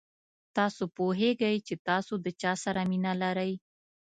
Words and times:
تاسو 0.57 0.83
پوهېږئ 0.97 1.55
چې 1.67 1.75
تاسو 1.87 2.13
د 2.25 2.27
چا 2.41 2.53
سره 2.63 2.81
مینه 2.89 3.13
لرئ. 3.21 3.53